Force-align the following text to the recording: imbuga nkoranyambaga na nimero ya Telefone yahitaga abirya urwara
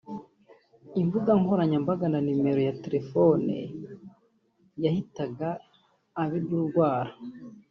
imbuga 1.01 1.31
nkoranyambaga 1.41 2.05
na 2.11 2.19
nimero 2.25 2.61
ya 2.67 2.77
Telefone 2.83 3.55
yahitaga 4.83 5.49
abirya 6.21 6.53
urwara 6.59 7.11